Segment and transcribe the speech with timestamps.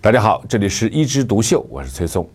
[0.00, 2.26] 大家好，这里是一枝独秀，我是崔松。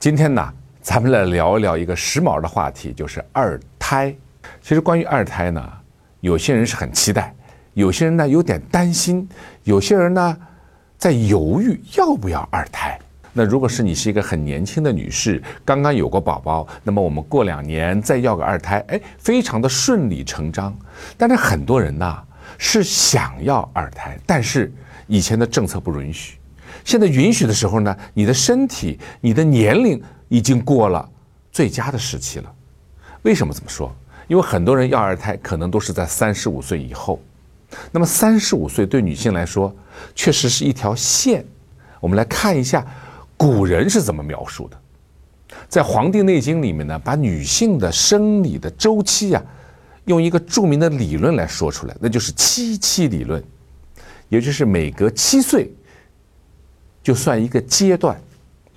[0.00, 4.12] 今天呢，咱们来聊一聊一个时髦的话题，就是二胎。
[4.60, 5.72] 其实关于二胎呢，
[6.18, 7.32] 有些人是很期待，
[7.74, 9.28] 有些人呢有点担心，
[9.62, 10.36] 有些人呢
[10.98, 12.98] 在犹豫要不要二胎。
[13.32, 20.76] 那如果是你是一个很年轻的女士，刚刚有过宝宝，那么我们过两年再要个二胎，哎，非常的顺理成章。
[21.16, 22.18] 但是很多人呢
[22.58, 24.72] 是想要二胎，但是
[25.06, 26.36] 以前的政策不允许。
[26.84, 31.08] 现在允许的时候呢，你的身体、你的年龄已经过了
[31.50, 32.52] 最佳的时期了。
[33.22, 33.94] 为什么这么说？
[34.28, 37.20] 因为很多人要二胎，可能都是在三十五岁以后。
[37.90, 39.74] 那么三十五岁对女性来说，
[40.14, 41.44] 确实是一条线。
[42.00, 42.86] 我们来看一下
[43.36, 44.78] 古人是怎么描述的。
[45.68, 49.42] 在《黄帝内经》里面呢，把女性的生理的周期啊，
[50.06, 53.42] 用一个著名的理论来说出来，那就是七七理论，
[54.28, 55.70] 也就是每隔七岁。
[57.02, 58.20] 就算一个阶段，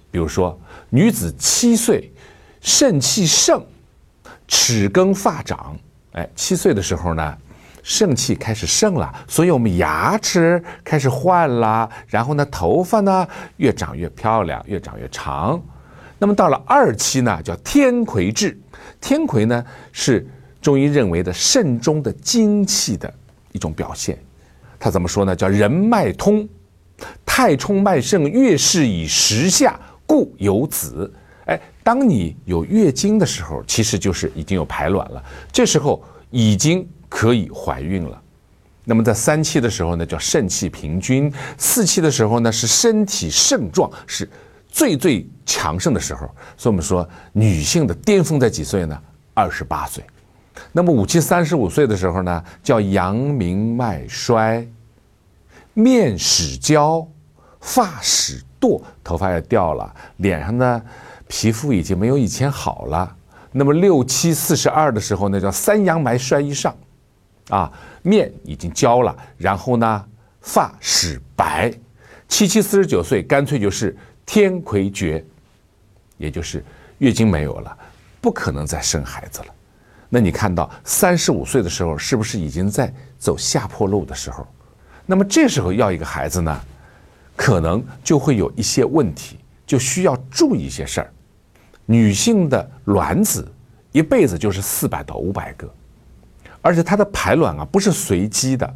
[0.10, 2.12] 比如说女子七岁，
[2.60, 3.64] 肾气盛，
[4.48, 5.78] 齿更发长。
[6.14, 7.38] 哎，七岁的时候呢，
[7.84, 15.62] 肾气开始盛了，所以我们牙齿开始换了，然后呢，头发呢越长越漂亮，越长越长。
[16.18, 18.58] 那么到了二期呢，叫天癸至。
[19.02, 20.26] 天癸呢是
[20.62, 23.14] 中医认为的肾中的精气的
[23.52, 24.18] 一种表现。
[24.80, 25.36] 他怎么说呢？
[25.36, 26.48] 叫人脉通。
[27.38, 31.14] 太冲脉盛，月事以时下，故有子。
[31.48, 38.22] 哎，当你有月经的时候，其实就是已经有排卵了，这时候已经可以怀孕了。
[38.86, 44.26] 那么在三期的时候呢，叫肾气平均；四期的时候呢，是身体盛壮，是
[44.70, 46.22] 最最强盛的时候。
[46.56, 48.98] 所以我们说，女性的巅峰在几岁呢？
[49.34, 50.02] 二十八岁。
[50.72, 54.66] 那么五期三十五岁的时候呢，叫阳明脉衰。
[55.74, 57.06] 面始焦，
[57.66, 60.82] 发始堕，头发也掉了，脸上呢，
[61.28, 63.16] 皮肤已经没有以前好了。
[63.52, 66.76] 那么六七四十二的时候，那叫三阳埋衰一上，
[67.50, 67.72] 啊，
[68.04, 70.06] 面已经焦了，然后呢，
[70.42, 71.74] 发始白。
[72.28, 75.26] 七七四十九岁，干脆就是天魁绝，
[76.18, 76.64] 也就是
[77.00, 77.76] 月经没有了，
[78.22, 79.48] 不可能再生孩子了。
[80.08, 84.46] 那你看到三十五岁的时候，是不是已经在走下坡路的时候？
[85.08, 86.62] 那么这时候要一个孩子呢，
[87.36, 91.12] 可能就会有一些问题，就需要注意一些事儿。
[91.86, 93.48] 女性的卵子
[93.92, 95.72] 一辈子就是四百到五百个，
[96.62, 98.76] 而且它的排卵啊不是随机的，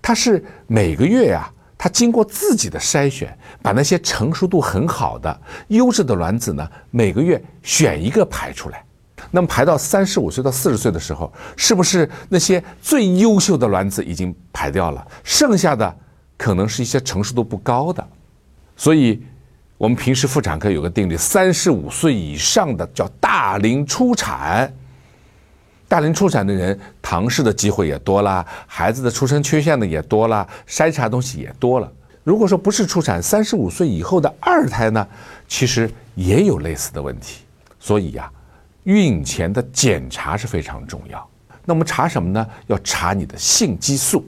[0.00, 8.82] 它是每个月呀，它经过自己的筛选，把那些成熟度很好的优质的卵子呢，每个月选一个排出来。
[9.30, 15.06] 那么排到三十五岁到四十岁的时候，是不是那些最优秀的卵子已经排掉了？
[15.24, 15.96] 剩下的
[16.36, 18.06] 可能是一些成熟度不高的。
[18.76, 19.22] 所以，
[19.78, 24.72] 我们平时妇产科有个定律：三十五岁以上的叫大龄初产。
[25.88, 31.92] 大龄初产的人，唐氏的机会也多了，孩子的出生缺陷的也多了，筛查东西也多了。
[32.24, 35.06] 如果说不是初产，三十五岁以后的二胎呢，
[35.46, 37.42] 其实也有类似的问题。
[37.80, 38.30] 所以呀。
[38.86, 41.28] 孕前的检查是非常重要。
[41.64, 42.46] 那我们查什么呢？
[42.68, 44.24] 要查你的性激素、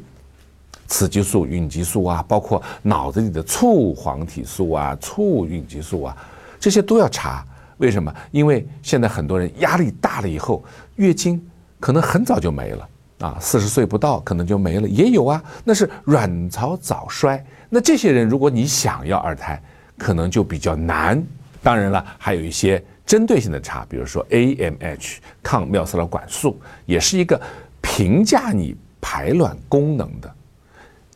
[0.88, 6.16] 雌激素、孕激素啊，包括脑子里的促黄体素啊、促孕激素啊，
[6.59, 7.47] 这些都要查。
[7.76, 8.12] 为什么？
[8.32, 10.65] 因为现在很多人压力大了以后，
[10.97, 11.41] 月经
[11.78, 12.88] 可能很早就没了
[13.21, 15.41] 啊，四十岁不到可能就没了，也有啊。
[15.62, 17.44] 那是卵巢早衰。
[17.69, 19.62] 那这些人，如果你想要二胎，
[19.97, 21.22] 可能就比较难。
[21.62, 22.82] 当然了，还有一些。
[23.06, 27.41] 针对性的查，比如说 AMH 抗缪斯勒管素，也是一个
[27.81, 30.34] 评价你排卵功能的，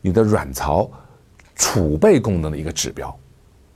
[0.03, 0.87] 你的卵巢
[1.55, 3.07] 储备功能的一个指标，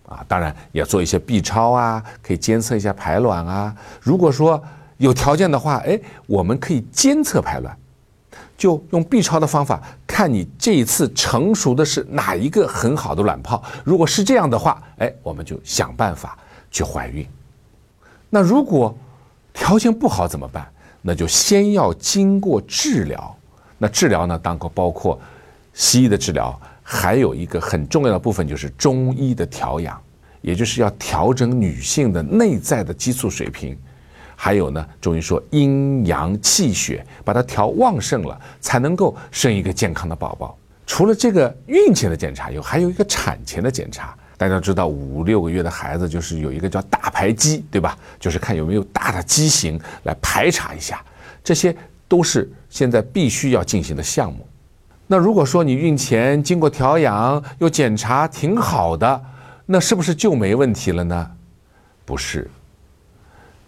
[0.07, 3.73] 啊，当然也做一些 B 超啊，可以监测一下排卵啊。
[4.01, 4.61] 如果说
[4.97, 7.75] 有条件的话，哎，我们可以监测排卵，
[8.57, 13.63] 就用 B 超的方法看你这一次成熟的是哪一个很好的卵泡。
[13.85, 16.37] 如果是这样的话，哎，我们就想办法
[16.69, 17.25] 去怀孕。
[18.29, 18.93] 那如果
[19.53, 20.67] 条件不好怎么办？
[21.01, 23.33] 那就先要经过治疗。
[23.77, 25.17] 那治疗呢，当个包括
[25.79, 30.01] 西医的治疗，还有一个很重要的部分就是中医的调养，
[30.41, 33.77] 也就是要调整女性的内在的激素水平。
[34.35, 40.57] 还有呢，中医说阴阳气血，把它调旺盛了，才能够生一个健康的宝宝。
[40.87, 44.17] 除了这个孕前的检查以后，还有一个产前的检查。
[44.35, 47.95] 大家知道，五六个月的孩子就是有一个叫大排畸，对吧？
[48.19, 51.03] 就是看有没有大的畸形来排查一下，
[51.43, 51.75] 这些
[52.07, 54.46] 都是现在必须要进行的项目。
[55.07, 59.23] 那如果说你孕前经过调养又检查挺好的，
[59.65, 61.31] 那是不是就没问题了呢？
[62.05, 62.49] 不是，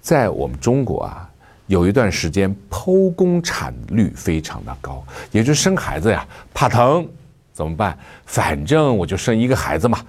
[0.01, 1.29] 在我们中国啊，
[1.67, 7.07] 有一段时间剖宫产率非常的高，也就是生孩子呀怕疼，
[7.53, 7.97] 怎么办？
[8.25, 9.99] 反正我就生一个孩子嘛，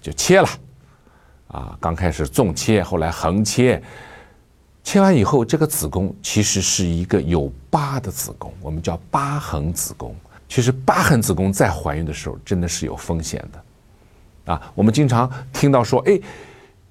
[0.00, 0.48] 就切了。
[1.48, 3.82] 啊，刚开始纵切，后来横切，
[4.84, 10.14] 切完以后，这个子宫其实是一个有疤的子宫，我们叫疤痕子宫。
[10.50, 14.52] 其实疤痕子宫在怀孕的时候真的是有风险的。
[14.52, 16.20] 啊，我们经常听到说，哎，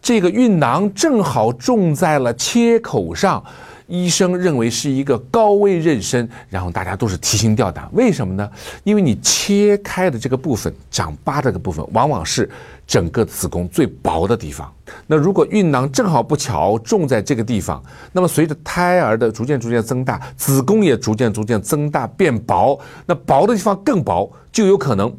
[0.01, 3.44] 这个孕囊正好种在了切口上。
[3.89, 7.89] 医生认为是一个高危妊娠，然后大家都是提心吊胆。
[7.91, 8.50] 为什么呢？
[8.83, 12.47] 因为你切开的这个部分长疤这个部分，往往是
[12.86, 14.71] 整个子宫最薄的地方。
[15.07, 25.12] 那如果孕囊正好不巧种在这个地方，那么随着胎儿的逐渐逐渐增大，子宫也逐渐逐渐增大变薄，那薄的地方更薄，就有可能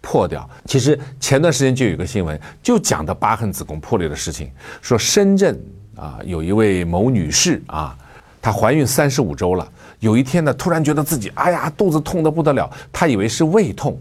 [0.00, 0.48] 破掉。
[0.64, 4.50] 其实前段时间就有个新闻，就讲的疤痕子宫破裂的事情，
[4.82, 5.56] 说深圳
[5.94, 7.96] 啊有一位某女士啊。
[8.40, 9.68] 她怀孕三十五周了，
[10.00, 13.98] 有一天呢，突然觉得自己哎呀肚子痛得不得了，她以为是胃痛，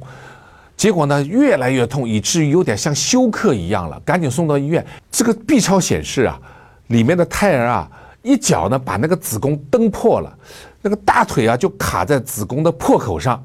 [0.76, 4.86] 结果呢越来越痛，以至于有点像休克一样了，赶紧送到医院。
[5.12, 6.40] 这个 B 超显示啊，
[6.88, 7.90] 里面的胎儿啊
[8.22, 10.38] 一脚呢把那个子宫蹬破了，
[10.82, 13.44] 那个大腿啊就卡在子宫的破口上，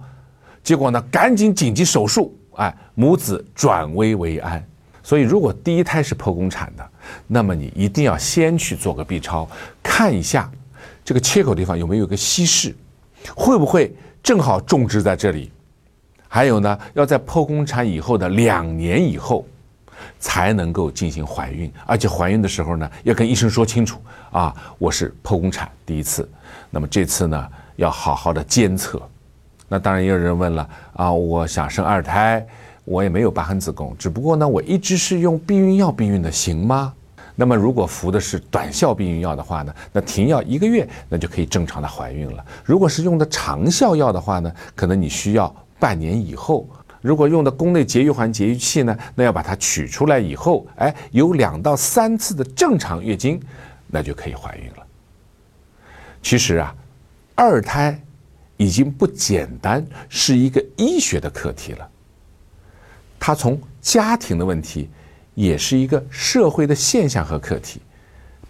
[0.63, 4.63] 结果呢赶紧紧急手术，哎，母子转危为安。
[5.03, 6.89] 所以如果第一胎是剖宫产的，
[7.27, 9.49] 那么你一定要先去做个 B 超，
[9.83, 10.51] 看一下。
[11.05, 12.75] 这个切口地方有没有个稀释？
[13.35, 15.51] 会不会正好种植在这里？
[16.29, 19.47] 还有呢，要在剖宫产以后的两年以后
[20.19, 24.01] 才能够进行怀孕，而且怀孕的时候呢，要跟医生说清楚
[24.31, 26.29] 啊，我是剖宫产第一次，
[26.71, 29.01] 那么这次呢要好好的监测。
[29.69, 32.47] 那当然也有人问了啊，我想生二胎，
[32.85, 36.95] 我也没有疤痕子宫，只不过呢，我一直是用避孕药避孕的，行吗？
[37.43, 42.45] 那么，如果服的是短效避孕药的话呢，那停药一个月，那就可以正常的怀孕了。
[42.65, 46.69] 如果是用的长效药的话呢，可能你需要半年以后。
[47.01, 53.43] 如果用的宫内节育环节育器呢，那要把它取出来以后，哎，有两到三次的正常月经，
[53.89, 54.87] 那就可以怀孕了。
[56.23, 56.73] 其实啊，
[57.35, 58.01] 二胎
[58.57, 61.91] 已经不简单是一个医学的课题了，
[63.19, 64.89] 它从家庭的问题。
[65.35, 67.81] 也是一个社会的现象和课题，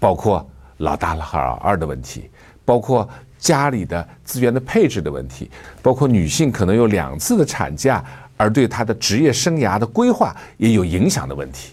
[0.00, 0.48] 包括
[0.78, 1.24] 老大老
[1.62, 2.30] 二的问题，
[2.64, 3.08] 包括
[3.38, 5.50] 家里的资源的配置的问题，
[5.82, 8.04] 包括女性可能有两次的产假，
[8.36, 11.72] 而对她的职业生涯的规划也有影响的问题。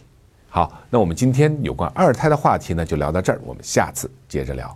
[0.49, 4.75] 好，那我们今天有关二胎的话题呢，就聊到这儿，我们下次接着聊。